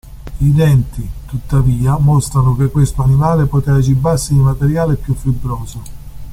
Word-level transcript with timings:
I 0.39 0.51
denti, 0.51 1.07
tuttavia, 1.27 1.95
mostrano 1.99 2.55
che 2.55 2.69
questo 2.71 3.03
animale 3.03 3.45
poteva 3.45 3.79
cibarsi 3.79 4.33
di 4.33 4.39
materiale 4.39 4.95
più 4.95 5.13
fibroso. 5.13 5.83